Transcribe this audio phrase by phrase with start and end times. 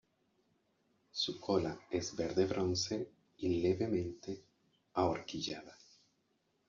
[1.11, 3.07] Su cola es verde-bronce
[3.37, 4.41] y levemente
[4.95, 5.77] ahorquillada.